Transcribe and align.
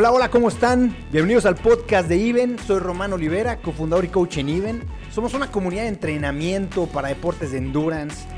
Hola, 0.00 0.12
hola, 0.12 0.30
¿cómo 0.30 0.46
están? 0.46 0.96
Bienvenidos 1.10 1.44
al 1.44 1.56
podcast 1.56 2.08
de 2.08 2.16
Iven. 2.16 2.56
Soy 2.60 2.78
Román 2.78 3.12
Olivera, 3.12 3.56
cofundador 3.56 4.04
y 4.04 4.08
coach 4.08 4.38
en 4.38 4.48
Iven. 4.48 4.84
Somos 5.10 5.34
una 5.34 5.50
comunidad 5.50 5.82
de 5.82 5.88
entrenamiento 5.88 6.86
para 6.86 7.08
deportes 7.08 7.50
de 7.50 7.58
endurance. 7.58 8.28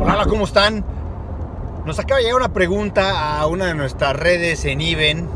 Hola, 0.00 0.26
¿cómo 0.28 0.44
están? 0.44 0.84
Nos 1.86 1.98
acaba 1.98 2.18
de 2.18 2.24
llegar 2.24 2.36
una 2.36 2.52
pregunta 2.52 3.38
a 3.38 3.46
una 3.46 3.68
de 3.68 3.74
nuestras 3.74 4.14
redes 4.14 4.66
en 4.66 4.82
Iven 4.82 5.30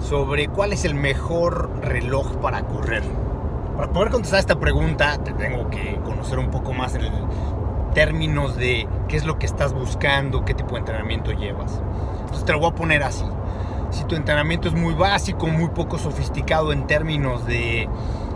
sobre 0.00 0.48
cuál 0.48 0.74
es 0.74 0.84
el 0.84 0.94
mejor 0.94 1.70
reloj 1.80 2.36
para 2.42 2.60
correr. 2.66 3.04
Para 3.74 3.90
poder 3.90 4.10
contestar 4.10 4.40
esta 4.40 4.60
pregunta, 4.60 5.16
te 5.24 5.32
tengo 5.32 5.70
que 5.70 5.98
conocer 6.04 6.38
un 6.38 6.50
poco 6.50 6.74
más 6.74 6.94
el 6.94 7.10
términos 7.94 8.56
de 8.56 8.86
qué 9.08 9.16
es 9.16 9.24
lo 9.24 9.38
que 9.38 9.46
estás 9.46 9.72
buscando, 9.72 10.44
qué 10.44 10.54
tipo 10.54 10.74
de 10.74 10.80
entrenamiento 10.80 11.32
llevas. 11.32 11.80
Entonces 12.20 12.44
te 12.44 12.52
lo 12.52 12.60
voy 12.60 12.70
a 12.70 12.74
poner 12.74 13.02
así. 13.02 13.24
Si 13.90 14.04
tu 14.04 14.16
entrenamiento 14.16 14.68
es 14.68 14.74
muy 14.74 14.94
básico, 14.94 15.46
muy 15.46 15.68
poco 15.68 15.98
sofisticado 15.98 16.72
en 16.72 16.86
términos 16.86 17.46
de 17.46 17.88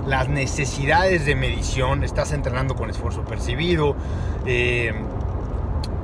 las 0.07 0.29
necesidades 0.29 1.27
de 1.27 1.35
medición, 1.35 2.05
estás 2.05 2.33
entrenando 2.33 2.75
con 2.75 2.91
esfuerzo 2.91 3.23
percibido, 3.25 3.95
eh, 4.47 4.93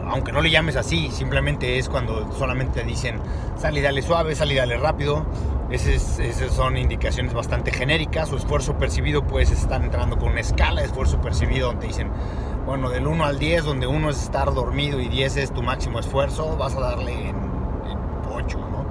aunque 0.07 0.33
no 0.33 0.41
le 0.41 0.51
llames 0.51 0.77
así, 0.77 1.10
simplemente 1.10 1.79
es 1.79 1.88
cuando 1.88 2.33
solamente 2.33 2.80
te 2.80 2.87
dicen 2.87 3.21
sal 3.59 3.77
y 3.77 3.80
dale 3.80 4.02
suave, 4.02 4.35
sal 4.35 4.51
y 4.51 4.55
dale 4.55 4.77
rápido. 4.77 5.27
Esas, 5.71 6.19
esas 6.19 6.52
son 6.52 6.79
indicaciones 6.79 7.35
bastante 7.35 7.73
genéricas. 7.73 8.33
O 8.33 8.37
esfuerzo 8.37 8.79
percibido, 8.79 9.23
pues 9.24 9.51
están 9.51 9.85
entrando 9.85 10.19
con 10.19 10.30
una 10.30 10.41
escala 10.41 10.80
de 10.80 10.87
esfuerzo 10.87 11.21
percibido 11.21 11.69
donde 11.69 11.88
dicen, 11.88 12.09
bueno, 12.69 12.91
del 12.91 13.07
1 13.07 13.24
al 13.24 13.38
10, 13.38 13.65
donde 13.65 13.87
1 13.87 14.11
es 14.11 14.23
estar 14.23 14.52
dormido 14.52 15.01
y 15.01 15.09
10 15.09 15.38
es 15.38 15.52
tu 15.55 15.63
máximo 15.63 16.01
esfuerzo, 16.01 16.55
vas 16.59 16.77
a 16.77 16.80
darle 16.80 17.30
en, 17.30 17.37
en 17.37 17.99
8, 18.30 18.59
¿no? 18.59 18.85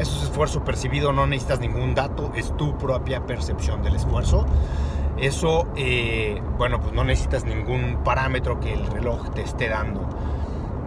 Eso 0.00 0.16
es 0.16 0.24
esfuerzo 0.24 0.64
percibido, 0.64 1.12
no 1.12 1.28
necesitas 1.28 1.60
ningún 1.60 1.94
dato, 1.94 2.32
es 2.34 2.56
tu 2.56 2.76
propia 2.76 3.24
percepción 3.26 3.84
del 3.84 3.94
esfuerzo. 3.94 4.46
Eso, 5.16 5.68
eh, 5.76 6.42
bueno, 6.58 6.80
pues 6.80 6.92
no 6.92 7.04
necesitas 7.04 7.44
ningún 7.44 8.00
parámetro 8.02 8.58
que 8.58 8.72
el 8.72 8.84
reloj 8.86 9.30
te 9.30 9.42
esté 9.42 9.68
dando 9.68 10.08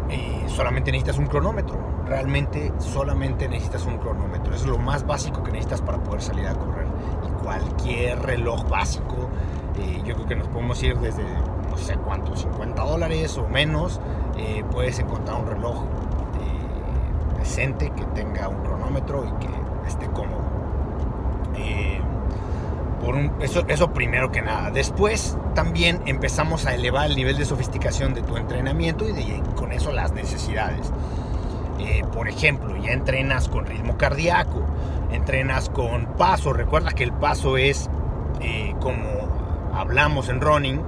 eh, 0.10 0.44
solamente 0.48 0.92
necesitas 0.92 1.18
un 1.18 1.28
cronómetro. 1.28 1.78
Realmente 2.06 2.74
solamente 2.80 3.48
necesitas 3.48 3.86
un 3.86 3.98
cronómetro. 3.98 4.54
Es 4.54 4.66
lo 4.66 4.78
más 4.78 5.08
básico 5.08 5.44
que 5.44 5.52
necesitas 5.52 5.82
para 5.82 5.98
poder 6.04 6.22
salir 6.22 6.48
a 6.48 6.54
correr. 6.54 6.88
Y 7.26 7.44
cualquier 7.44 8.22
reloj 8.22 8.68
básico, 8.70 9.30
eh, 9.80 10.02
yo 10.06 10.14
creo 10.16 10.28
que 10.28 10.36
nos 10.36 10.48
podemos 10.50 10.82
ir 10.84 10.98
desde 11.00 11.24
no 11.74 11.80
sé 11.80 11.96
cuántos, 11.96 12.42
50 12.42 12.84
dólares 12.84 13.36
o 13.38 13.48
menos. 13.48 14.00
Eh, 14.38 14.64
puedes 14.72 15.00
encontrar 15.00 15.42
un 15.42 15.48
reloj 15.48 15.84
eh, 15.84 17.40
decente 17.40 17.92
que 17.96 18.06
tenga 18.14 18.48
un 18.48 18.62
cronómetro 18.64 19.26
y 19.26 19.44
que 19.44 19.50
esté 19.88 20.06
cómodo. 20.08 20.44
Eh, 21.58 22.00
por 23.04 23.16
eso, 23.44 23.64
eso 23.68 23.92
primero 23.92 24.32
que 24.32 24.44
nada. 24.44 24.70
Después 24.70 25.36
también 25.56 26.00
empezamos 26.06 26.68
a 26.68 26.76
elevar 26.76 27.10
el 27.10 27.16
nivel 27.16 27.38
de 27.38 27.46
sofisticación 27.46 28.14
de 28.14 28.22
tu 28.22 28.38
entrenamiento 28.38 29.10
y 29.10 29.12
de, 29.12 29.42
con 29.56 29.72
eso 29.72 29.92
las 29.92 30.14
necesidades. 30.14 30.92
Por 32.14 32.30
ejemplo, 32.30 32.78
ya 32.78 32.94
entrenas 32.94 33.50
con 33.50 33.66
ritmo 33.66 33.98
cardíaco, 33.98 34.62
entrenas 35.12 35.70
con 35.70 36.06
paso. 36.06 36.54
Recuerda 36.54 36.92
que 36.92 37.04
el 37.04 37.12
paso 37.12 37.58
es 37.58 37.90
como 38.80 39.04
hablamos 39.74 40.30
en 40.30 40.40
running, 40.40 40.82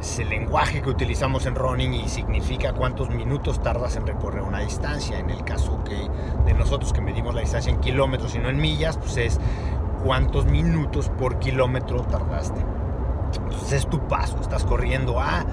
es 0.00 0.18
el 0.18 0.28
lenguaje 0.28 0.82
que 0.82 0.90
utilizamos 0.90 1.46
en 1.46 1.54
running 1.54 1.94
y 1.94 2.08
significa 2.08 2.72
cuántos 2.72 3.10
minutos 3.10 3.62
tardas 3.62 3.96
en 3.96 4.06
recorrer 4.06 4.42
una 4.42 4.60
distancia. 4.60 5.18
En 5.18 5.30
el 5.30 5.44
caso 5.44 5.82
que 5.84 6.08
de 6.44 6.54
nosotros 6.54 6.92
que 6.92 7.00
medimos 7.00 7.34
la 7.34 7.40
distancia 7.40 7.72
en 7.72 7.80
kilómetros 7.80 8.34
y 8.34 8.38
no 8.38 8.48
en 8.48 8.58
millas, 8.58 8.96
pues 8.98 9.16
es 9.16 9.40
cuántos 10.04 10.46
minutos 10.46 11.08
por 11.18 11.38
kilómetro 11.38 12.02
tardaste. 12.02 12.60
Entonces 13.34 13.72
es 13.72 13.86
tu 13.86 14.06
paso, 14.06 14.38
estás 14.40 14.64
corriendo 14.64 15.20
a 15.20 15.44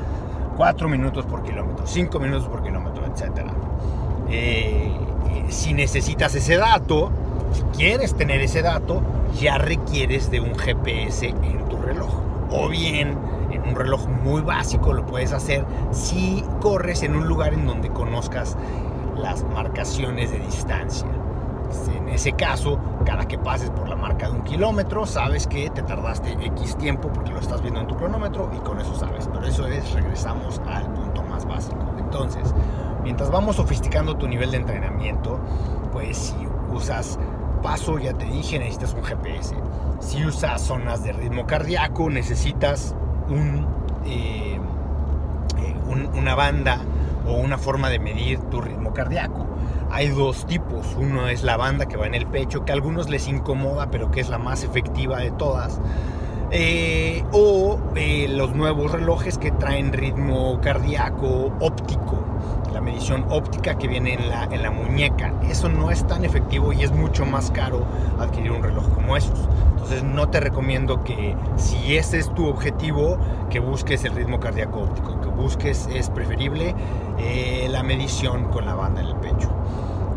4 0.57 0.87
minutos 0.87 1.25
por 1.25 1.43
kilómetro, 1.43 1.87
5 1.87 2.19
minutos 2.19 2.47
por 2.47 2.63
kilómetro, 2.63 3.05
etc. 3.05 3.47
Eh, 4.29 4.91
si 5.49 5.73
necesitas 5.73 6.35
ese 6.35 6.57
dato, 6.57 7.11
si 7.53 7.61
quieres 7.77 8.15
tener 8.15 8.41
ese 8.41 8.61
dato, 8.61 9.01
ya 9.39 9.57
requieres 9.57 10.29
de 10.29 10.39
un 10.39 10.55
GPS 10.55 11.27
en 11.27 11.65
tu 11.69 11.77
reloj. 11.77 12.11
O 12.51 12.69
bien, 12.69 13.17
en 13.42 13.42
un 13.65 13.75
reloj 13.75 14.07
muy 14.07 14.41
básico 14.41 14.93
lo 14.93 15.05
puedes 15.05 15.33
hacer 15.33 15.65
si 15.91 16.43
corres 16.61 17.03
en 17.03 17.15
un 17.15 17.27
lugar 17.27 17.53
en 17.53 17.65
donde 17.65 17.89
conozcas 17.89 18.57
las 19.17 19.43
marcaciones 19.43 20.31
de 20.31 20.39
distancia. 20.39 21.07
En 21.95 22.09
ese 22.09 22.33
caso, 22.33 22.79
cada 23.05 23.27
que 23.27 23.37
pases 23.37 23.71
por 23.71 23.89
la 23.89 23.95
marca 23.95 24.27
de 24.27 24.33
un 24.33 24.43
kilómetro, 24.43 25.05
sabes 25.05 25.47
que 25.47 25.69
te 25.71 25.81
tardaste 25.81 26.33
X 26.33 26.77
tiempo 26.77 27.09
porque 27.11 27.31
lo 27.31 27.39
estás 27.39 27.61
viendo 27.61 27.79
en 27.79 27.87
tu 27.87 27.95
cronómetro 27.95 28.51
y 28.55 28.59
con 28.59 28.79
eso 28.79 28.93
sabes. 28.95 29.27
Pero 29.33 29.45
eso 29.45 29.65
es, 29.65 29.91
regresamos 29.93 30.61
al 30.67 30.91
punto 30.93 31.23
más 31.23 31.45
básico. 31.45 31.83
Entonces, 31.97 32.53
mientras 33.01 33.31
vamos 33.31 33.55
sofisticando 33.55 34.15
tu 34.15 34.27
nivel 34.27 34.51
de 34.51 34.57
entrenamiento, 34.57 35.39
pues 35.91 36.17
si 36.17 36.47
usas 36.71 37.17
paso, 37.63 37.97
ya 37.97 38.13
te 38.13 38.25
dije, 38.25 38.59
necesitas 38.59 38.93
un 38.93 39.03
GPS. 39.03 39.55
Si 39.99 40.23
usas 40.25 40.61
zonas 40.61 41.03
de 41.03 41.13
ritmo 41.13 41.47
cardíaco, 41.47 42.09
necesitas 42.09 42.95
eh, 44.05 44.59
eh, 45.57 45.75
un, 45.87 46.09
una 46.17 46.35
banda 46.35 46.79
o 47.27 47.33
una 47.33 47.57
forma 47.57 47.89
de 47.89 47.99
medir 47.99 48.39
tu 48.49 48.61
ritmo 48.61 48.93
cardíaco. 48.93 49.47
Hay 49.91 50.09
dos 50.09 50.45
tipos. 50.45 50.95
Uno 50.97 51.27
es 51.27 51.43
la 51.43 51.57
banda 51.57 51.85
que 51.85 51.97
va 51.97 52.07
en 52.07 52.15
el 52.15 52.25
pecho, 52.25 52.65
que 52.65 52.71
a 52.71 52.75
algunos 52.75 53.09
les 53.09 53.27
incomoda, 53.27 53.91
pero 53.91 54.11
que 54.11 54.19
es 54.21 54.29
la 54.29 54.39
más 54.39 54.63
efectiva 54.63 55.19
de 55.19 55.31
todas. 55.31 55.79
Eh, 56.55 57.23
o 57.31 57.79
los 58.29 58.55
nuevos 58.55 58.91
relojes 58.91 59.37
que 59.37 59.51
traen 59.51 59.91
ritmo 59.91 60.59
cardíaco 60.61 61.51
óptico, 61.59 62.23
medición 62.83 63.25
óptica 63.29 63.77
que 63.77 63.87
viene 63.87 64.13
en 64.13 64.29
la, 64.29 64.43
en 64.45 64.61
la 64.61 64.71
muñeca. 64.71 65.33
Eso 65.49 65.69
no 65.69 65.89
es 65.91 66.05
tan 66.05 66.23
efectivo 66.25 66.73
y 66.73 66.83
es 66.83 66.91
mucho 66.91 67.25
más 67.25 67.51
caro 67.51 67.85
adquirir 68.19 68.51
un 68.51 68.63
reloj 68.63 68.87
como 68.93 69.17
esos. 69.17 69.47
Entonces 69.73 70.03
no 70.03 70.29
te 70.29 70.39
recomiendo 70.39 71.03
que 71.03 71.35
si 71.57 71.97
ese 71.97 72.19
es 72.19 72.33
tu 72.33 72.47
objetivo, 72.47 73.17
que 73.49 73.59
busques 73.59 74.05
el 74.05 74.13
ritmo 74.13 74.39
cardíaco 74.39 74.81
óptico, 74.81 75.19
que 75.19 75.27
busques 75.27 75.89
es 75.93 76.09
preferible 76.09 76.73
eh, 77.17 77.67
la 77.69 77.83
medición 77.83 78.45
con 78.45 78.65
la 78.65 78.75
banda 78.75 79.01
en 79.01 79.07
el 79.07 79.15
pecho. 79.15 79.49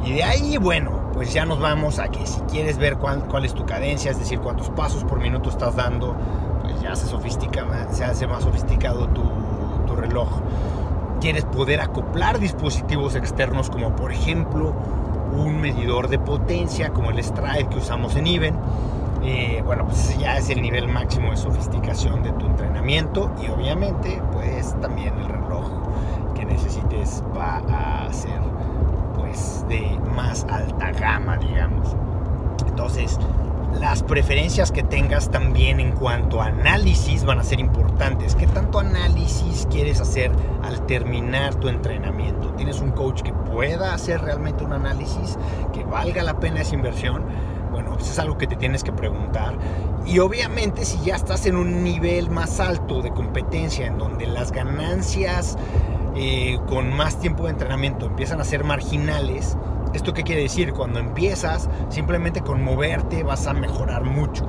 Y 0.05 0.13
de 0.13 0.23
ahí, 0.23 0.57
bueno, 0.57 1.11
pues 1.13 1.33
ya 1.35 1.45
nos 1.45 1.59
vamos 1.59 1.99
a 1.99 2.09
que 2.09 2.25
si 2.27 2.41
quieres 2.43 2.79
ver 2.79 2.97
cuál, 2.97 3.25
cuál 3.25 3.45
es 3.45 3.55
tu 3.55 3.67
cadencia, 3.67 4.13
es 4.13 4.19
decir, 4.21 4.39
cuántos 4.39 4.71
pasos 4.71 5.03
por 5.03 5.19
minuto 5.19 5.51
estás 5.51 5.75
dando, 5.75 6.15
pues 6.63 6.81
ya 6.81 6.95
se 6.95 7.07
sofistica, 7.07 7.67
se 7.91 8.05
hace 8.05 8.27
más 8.29 8.45
sofisticado 8.45 9.09
tu, 9.09 9.23
tu 9.87 9.97
reloj. 9.97 10.29
Quieres 11.21 11.45
poder 11.45 11.81
acoplar 11.81 12.39
dispositivos 12.39 13.17
externos 13.17 13.71
como 13.71 13.97
por 13.97 14.13
ejemplo 14.13 14.75
un 15.33 15.61
medidor 15.61 16.09
de 16.09 16.19
potencia 16.19 16.91
como 16.91 17.11
el 17.11 17.23
Stride 17.23 17.69
que 17.69 17.79
usamos 17.79 18.17
en 18.17 18.27
Even. 18.27 18.55
Eh, 19.23 19.63
bueno, 19.65 19.87
pues 19.87 20.17
ya 20.19 20.37
es 20.37 20.51
el 20.51 20.63
nivel 20.63 20.89
máximo 20.89 21.31
de 21.31 21.37
sofisticación 21.37 22.23
de 22.23 22.31
tu 22.33 22.47
entrenamiento 22.47 23.33
y 23.43 23.49
obviamente 23.49 24.23
pues 24.33 24.79
también 24.81 25.15
el 25.19 25.29
reloj 25.29 25.69
que 26.35 26.45
necesites 26.45 27.25
va 27.37 27.63
a 28.07 28.13
ser 28.13 28.41
pues 29.19 29.65
de 29.69 29.99
más 30.15 30.47
alta 30.49 30.93
gama, 30.93 31.39
digamos. 31.39 31.97
Entonces, 32.69 33.19
las 33.81 34.03
preferencias 34.03 34.73
que 34.73 34.83
tengas 34.83 35.31
también 35.31 35.81
en 35.81 35.93
cuanto 35.93 36.41
a 36.41 36.47
análisis 36.47 37.25
van 37.25 37.39
a 37.39 37.45
ser 37.45 37.61
importantes. 37.61 38.35
¿Qué 38.35 38.47
tanto 38.47 38.79
análisis 38.79 39.67
quieres 39.71 40.01
hacer 40.01 40.33
al 40.63 40.87
terminar 40.87 41.55
tu 41.57 41.69
entrenamiento? 41.69 42.51
¿Tienes 42.57 42.81
un 42.81 42.93
coach 42.93 43.23
que 43.23 43.33
pueda 43.33 43.93
hacer 43.95 44.23
realmente 44.23 44.65
un 44.65 44.73
análisis, 44.73 45.39
que 45.73 45.85
valga 45.85 46.23
la 46.23 46.41
pena 46.41 46.63
esa 46.63 46.75
inversión? 46.75 47.25
Bueno, 47.71 47.93
pues 47.95 48.11
es 48.11 48.19
algo 48.19 48.39
que 48.39 48.47
te 48.47 48.57
tienes 48.57 48.83
que 48.83 48.93
preguntar. 48.93 49.55
Y 50.07 50.21
obviamente 50.21 50.85
si 50.85 50.99
ya 51.05 51.17
estás 51.17 51.47
en 51.47 51.57
un 51.57 51.85
nivel 51.85 52.31
más 52.31 52.61
alto 52.61 53.03
de 53.03 53.11
competencia, 53.11 53.87
en 53.87 53.99
donde 53.99 54.27
las 54.27 54.53
ganancias 54.53 55.59
eh, 56.15 56.59
con 56.67 56.95
más 56.95 57.19
tiempo 57.19 57.45
de 57.45 57.51
entrenamiento 57.51 58.07
empiezan 58.07 58.41
a 58.41 58.45
ser 58.45 58.65
marginales, 58.65 59.57
¿esto 59.95 60.13
qué 60.13 60.23
quiere 60.23 60.43
decir? 60.43 60.73
Cuando 60.73 60.99
empiezas, 60.99 61.69
simplemente 61.89 62.41
con 62.41 62.63
moverte 62.63 63.23
vas 63.23 63.47
a 63.47 63.53
mejorar 63.53 64.05
mucho, 64.05 64.47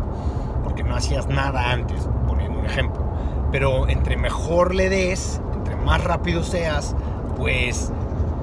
porque 0.63 0.83
no 0.83 0.95
hacías 0.95 1.27
nada 1.27 1.71
antes, 1.71 2.07
poniendo 2.27 2.59
un 2.59 2.65
ejemplo. 2.65 3.03
Pero 3.51 3.87
entre 3.87 4.17
mejor 4.17 4.75
le 4.75 4.89
des, 4.89 5.41
entre 5.53 5.75
más 5.75 6.03
rápido 6.03 6.43
seas, 6.43 6.95
pues 7.37 7.91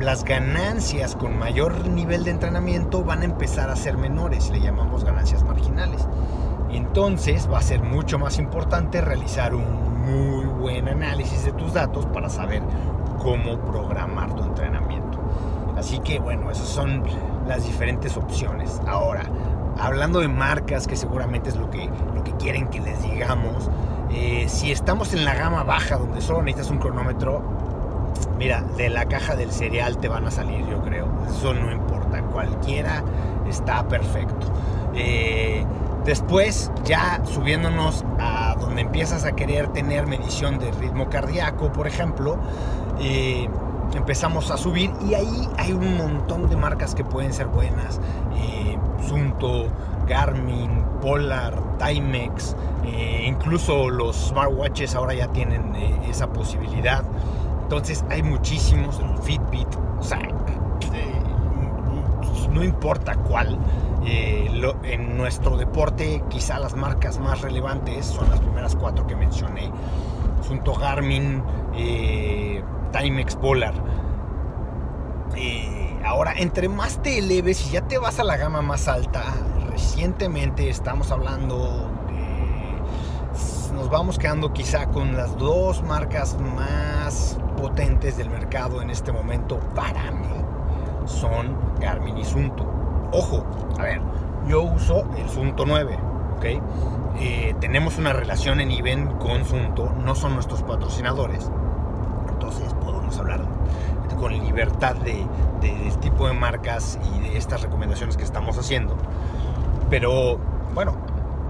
las 0.01 0.25
ganancias 0.25 1.15
con 1.15 1.39
mayor 1.39 1.89
nivel 1.89 2.25
de 2.25 2.31
entrenamiento 2.31 3.05
van 3.05 3.23
a 3.23 3.25
empezar 3.25 3.71
a 3.71 3.77
ser 3.77 3.97
menores, 3.97 4.51
le 4.51 4.61
llamamos 4.61 5.05
ganancias 5.05 5.45
marginales. 5.45 6.07
Entonces 6.71 7.49
va 7.51 7.59
a 7.59 7.63
ser 7.63 7.83
mucho 7.83 8.19
más 8.19 8.39
importante 8.39 9.01
realizar 9.01 9.55
un 9.55 9.65
muy 10.05 10.45
buen 10.45 10.89
análisis 10.89 11.45
de 11.45 11.53
tus 11.53 11.73
datos 11.73 12.07
para 12.07 12.29
saber 12.29 12.63
cómo 13.23 13.59
programar 13.61 14.35
tu 14.35 14.43
entrenamiento. 14.43 14.84
Así 15.77 15.99
que 16.01 16.19
bueno, 16.19 16.51
esas 16.51 16.69
son 16.69 17.03
las 17.47 17.65
diferentes 17.65 18.17
opciones. 18.17 18.81
Ahora, 18.87 19.25
hablando 19.79 20.21
de 20.21 20.29
marcas, 20.29 20.87
que 20.87 20.97
seguramente 20.97 21.51
es 21.51 21.57
lo 21.57 21.71
que, 21.71 21.91
lo 22.15 22.23
que 22.25 22.33
quieren 22.33 22.69
que 22.69 22.81
les 22.81 23.03
digamos, 23.03 23.71
eh, 24.11 24.47
si 24.49 24.71
estamos 24.71 25.13
en 25.15 25.25
la 25.25 25.35
gama 25.35 25.65
baja 25.65 25.97
donde 25.97 26.21
solo 26.21 26.43
necesitas 26.43 26.71
un 26.71 26.79
cronómetro, 26.79 27.43
mira, 28.39 28.63
de 28.77 28.89
la 28.91 29.07
caja 29.07 29.35
del 29.35 29.51
cereal 29.51 29.99
te 29.99 30.09
van 30.09 30.27
a 30.27 30.31
salir, 30.31 30.67
yo 30.69 30.81
creo. 30.83 31.09
Eso 31.29 31.55
no 31.55 31.73
importa, 31.73 32.23
cualquiera 32.23 33.03
está 33.49 33.87
perfecto. 33.89 34.47
Eh, 34.95 35.65
después, 36.05 36.71
ya 36.85 37.21
subiéndonos 37.25 38.05
a 38.21 38.55
donde 38.59 38.83
empiezas 38.83 39.25
a 39.25 39.33
querer 39.33 39.69
tener 39.69 40.07
medición 40.07 40.59
de 40.59 40.71
ritmo 40.73 41.09
cardíaco, 41.09 41.73
por 41.73 41.87
ejemplo, 41.87 42.39
eh, 43.01 43.49
empezamos 43.95 44.51
a 44.51 44.57
subir 44.57 44.91
y 45.09 45.15
ahí 45.15 45.49
hay 45.59 45.73
un 45.73 45.97
montón 45.97 46.49
de 46.49 46.57
marcas 46.57 46.95
que 46.95 47.05
pueden 47.05 47.33
ser 47.33 47.47
buenas. 47.47 48.01
Eh, 48.37 48.79
Sunto, 49.07 49.69
Garmin, 50.07 50.83
Polar, 51.01 51.55
Timex, 51.79 52.57
eh, 52.85 53.25
incluso 53.27 53.89
los 53.91 54.29
smartwatches 54.29 54.95
ahora 54.95 55.15
ya 55.15 55.29
tienen 55.29 55.75
eh, 55.77 56.01
esa 56.09 56.33
posibilidad. 56.33 57.05
Entonces 57.63 58.05
hay 58.11 58.23
muchísimos, 58.23 59.01
Fitbit, 59.23 59.69
o 59.99 60.03
sea, 60.03 60.21
no 62.51 62.63
importa 62.63 63.17
cuál. 63.17 63.59
en 64.05 65.17
nuestro 65.17 65.57
deporte 65.57 66.23
quizá 66.29 66.59
las 66.59 66.77
marcas 66.77 67.19
más 67.19 67.41
relevantes 67.41 68.07
son 68.07 68.31
las 68.31 68.39
primeras 68.39 68.77
cuatro 68.77 69.07
que 69.07 69.17
mencioné. 69.17 69.24
Garmin, 70.63 71.43
Timex 72.93 73.37
Polar. 73.37 73.75
ahora, 76.05 76.35
entre 76.37 76.69
más 76.69 77.03
te 77.03 77.19
eleves 77.19 77.67
y 77.67 77.73
ya 77.73 77.83
te 77.83 77.99
vas 77.99 78.19
a 78.19 78.25
la 78.25 78.37
gama 78.37 78.63
más 78.63 78.89
alta, 78.89 79.23
recientemente 79.71 80.69
estamos 80.69 81.11
hablando 81.11 81.91
nos 83.75 83.91
vamos 83.91 84.19
quedando 84.19 84.53
quizá 84.53 84.87
con 84.87 85.17
las 85.17 85.37
dos 85.37 85.83
marcas 85.83 86.37
más 86.57 87.37
potentes 87.57 88.17
del 88.17 88.31
mercado 88.31 88.81
en 88.81 88.89
este 88.89 89.11
momento 89.11 89.59
para 89.75 90.13
mí 90.13 90.29
son 91.07 91.57
Garmin 91.81 92.17
y 92.19 92.25
Sunto. 92.25 92.67
Ojo, 93.13 93.45
a 93.79 93.83
ver, 93.83 94.01
yo 94.49 94.63
uso 94.63 95.07
el 95.17 95.29
Sunto 95.29 95.65
9, 95.67 95.99
¿ok? 96.45 96.63
Eh, 97.21 97.55
tenemos 97.61 97.97
una 97.99 98.13
relación 98.13 98.61
en 98.61 98.71
IBEN 98.71 99.07
con 99.19 99.45
Sunto, 99.45 99.93
no 100.05 100.15
son 100.15 100.35
nuestros 100.35 100.63
patrocinadores, 100.63 101.51
entonces 102.29 102.75
podemos 102.75 103.17
hablar 103.19 103.45
con 104.19 104.33
libertad 104.33 104.95
de, 104.97 105.27
del 105.61 105.99
tipo 105.99 106.27
de 106.27 106.35
marcas 106.35 106.99
y 107.15 107.21
de 107.21 107.37
estas 107.37 107.63
recomendaciones 107.63 108.17
que 108.17 108.25
estamos 108.25 108.59
haciendo. 108.59 108.97
Pero 109.91 110.39
bueno, 110.75 110.97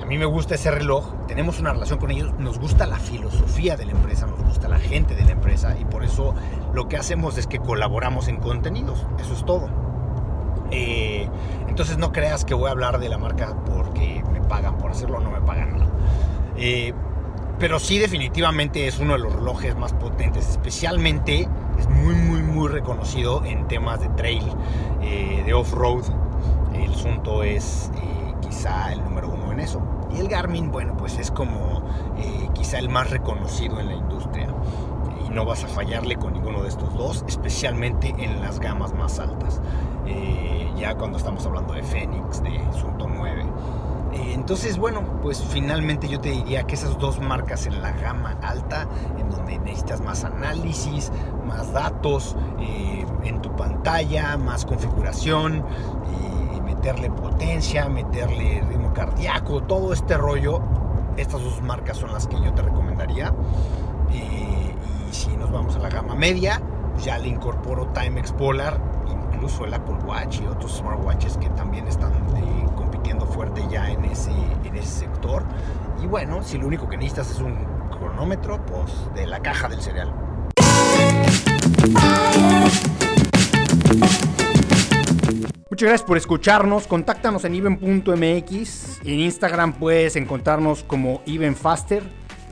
a 0.03 0.07
mí 0.07 0.19
me 0.19 0.25
gusta 0.25 0.55
ese 0.55 0.71
reloj, 0.71 1.05
tenemos 1.27 1.61
una 1.61 1.73
relación 1.73 1.99
con 1.99 2.11
ellos, 2.11 2.33
nos 2.39 2.59
gusta 2.59 2.87
la 2.87 2.99
filosofía 2.99 3.77
de 3.77 3.87
la 3.87 3.93
empresa, 3.93 4.27
nos 4.27 4.43
gusta 4.43 4.69
la 4.69 4.79
gente 4.79 5.15
de 5.15 5.25
la 5.25 5.33
empresa 5.33 5.77
y 5.79 5.85
por 5.85 6.05
eso 6.05 6.35
lo 6.73 6.89
que 6.89 6.97
hacemos 6.97 7.39
es 7.39 7.47
que 7.47 7.59
colaboramos 7.59 8.29
en 8.29 8.37
contenidos, 8.37 9.07
eso 9.19 9.35
es 9.35 9.45
todo. 9.45 9.69
Eh, 10.71 11.29
entonces 11.69 11.99
no 11.99 12.13
creas 12.13 12.45
que 12.45 12.55
voy 12.55 12.69
a 12.69 12.73
hablar 12.73 12.99
de 12.99 13.09
la 13.09 13.19
marca 13.19 13.55
porque 13.67 14.24
pagan 14.55 14.79
por 14.79 14.93
hacerlo, 14.93 15.19
no 15.19 15.31
me 15.31 15.41
pagan 15.41 15.79
nada. 15.79 15.91
Eh, 16.57 16.95
pero 17.59 17.81
sí 17.81 17.99
definitivamente 17.99 18.87
es 18.87 19.01
uno 19.01 19.15
de 19.15 19.19
los 19.19 19.33
relojes 19.33 19.77
más 19.77 19.93
potentes, 19.93 20.49
especialmente 20.49 21.49
es 21.77 21.89
muy 21.89 22.15
muy 22.15 22.41
muy 22.43 22.69
reconocido 22.69 23.45
en 23.45 23.67
temas 23.67 24.01
de 24.01 24.09
trail, 24.11 24.45
eh, 25.03 25.43
de 25.45 25.55
off-road. 25.55 26.05
El 26.73 26.95
Sunto 26.95 27.43
es 27.43 27.91
quizá 28.41 28.93
el 28.93 29.03
número 29.03 29.29
uno 29.29 29.51
en 29.51 29.59
eso. 29.59 29.83
Y 30.15 30.21
el 30.21 30.29
Garmin, 30.29 30.71
bueno, 30.71 30.97
pues 30.97 31.19
es 31.19 31.33
como 31.33 31.83
eh, 32.17 32.49
quizá 32.55 32.79
el 32.79 32.89
más 32.89 33.11
reconocido 33.11 33.81
en 33.81 33.87
la 33.89 33.95
industria. 33.95 34.47
Y 35.27 35.31
no 35.31 35.45
vas 35.45 35.65
a 35.65 35.69
fallarle 35.69 36.15
con 36.15 36.35
ninguno 36.35 36.63
de 36.63 36.69
estos 36.69 36.95
dos, 36.95 37.25
especialmente 37.27 38.15
en 38.17 38.41
las 38.41 38.61
gamas 38.61 38.95
más 38.95 39.19
altas. 39.19 39.61
Eh, 40.07 40.71
ya 40.77 40.95
cuando 40.95 41.19
estamos 41.19 41.45
hablando 41.47 41.73
de 41.73 41.83
Phoenix, 41.83 42.43
de 42.43 42.61
Sunto 42.79 43.09
9. 43.09 43.45
Eh, 44.15 44.33
entonces, 44.35 44.79
bueno, 44.79 45.03
pues 45.23 45.43
finalmente 45.43 46.09
yo 46.09 46.21
te 46.21 46.31
diría 46.31 46.63
que 46.65 46.75
esas 46.75 46.99
dos 46.99 47.21
marcas 47.21 47.67
en 47.67 47.83
la 47.83 47.93
gama 47.93 48.39
alta, 48.43 48.87
en 49.19 49.31
donde 49.31 49.59
necesitas 49.59 50.01
más 50.01 50.25
análisis, 50.25 51.11
más 51.47 51.73
datos 51.73 52.37
en 53.25 53.41
tu 53.43 53.55
pantalla, 53.57 54.37
más 54.37 54.65
configuración, 54.65 55.65
meterle 56.65 57.11
potencia, 57.11 57.89
meterle 57.89 58.63
ritmo 58.69 58.93
cardíaco, 58.93 59.63
todo 59.63 59.93
este 59.93 60.17
rollo. 60.17 60.61
Estas 61.17 61.43
dos 61.43 61.63
marcas 61.63 61.97
son 61.97 62.13
las 62.13 62.27
que 62.27 62.37
yo 62.41 62.53
te 62.53 62.63
recomendaría. 62.63 63.33
y 64.13 65.13
si 65.15 65.37
nos 65.37 65.51
vamos 65.51 65.77
a 65.77 65.79
la 65.79 65.89
gama 65.89 66.15
media, 66.15 66.61
ya 67.03 67.19
le 67.19 67.29
incorporo 67.29 67.87
Timex 67.89 68.33
Polar, 68.33 68.81
incluso 69.33 69.65
el 69.65 69.75
Apple 69.75 69.97
Watch 70.07 70.41
y 70.41 70.47
otros 70.47 70.79
smartwatches 70.79 71.37
que 71.37 71.49
también 71.51 71.87
están 71.87 72.13
eh, 72.13 72.64
ya 73.71 73.91
en 73.91 74.05
ese, 74.05 74.31
en 74.65 74.77
ese 74.77 75.01
sector. 75.01 75.45
Y 76.03 76.07
bueno, 76.07 76.43
si 76.43 76.59
lo 76.59 76.67
único 76.67 76.89
que 76.89 76.97
necesitas 76.97 77.31
es 77.31 77.41
un 77.41 77.65
cronómetro, 77.91 78.65
pues 78.67 78.93
de 79.15 79.27
la 79.27 79.41
caja 79.41 79.69
del 79.69 79.81
cereal. 79.81 80.13
Muchas 85.71 85.89
gracias 85.89 86.07
por 86.07 86.17
escucharnos. 86.17 86.87
Contáctanos 86.87 87.45
en 87.45 87.55
even.mx. 87.55 89.01
En 89.05 89.19
Instagram 89.21 89.73
puedes 89.73 90.15
encontrarnos 90.17 90.85
como 90.85 91.23
evenfaster. 91.27 92.03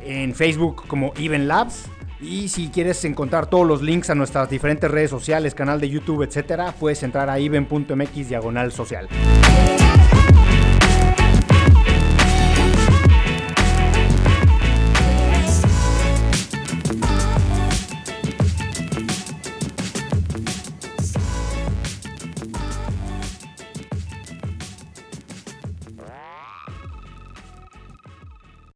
En 0.05 0.35
Facebook 0.35 0.89
como 0.89 1.13
Even 1.17 1.47
Labs. 1.47 1.85
Y 2.21 2.49
si 2.49 2.69
quieres 2.69 3.05
encontrar 3.05 3.47
todos 3.47 3.67
los 3.67 3.83
links 3.83 4.11
a 4.11 4.15
nuestras 4.15 4.49
diferentes 4.49 4.91
redes 4.91 5.11
sociales, 5.11 5.55
canal 5.55 5.81
de 5.81 5.89
YouTube, 5.89 6.23
etcétera, 6.23 6.73
puedes 6.79 7.03
entrar 7.03 7.29
a 7.29 7.39
even.mx 7.39 8.29
diagonal 8.29 8.73
social. 8.73 9.09